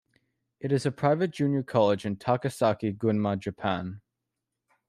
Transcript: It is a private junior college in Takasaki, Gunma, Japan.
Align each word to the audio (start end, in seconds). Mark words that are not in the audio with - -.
It 0.59 0.71
is 0.71 0.83
a 0.87 0.91
private 0.91 1.29
junior 1.29 1.61
college 1.61 2.07
in 2.07 2.15
Takasaki, 2.15 2.97
Gunma, 2.97 3.37
Japan. 3.39 4.01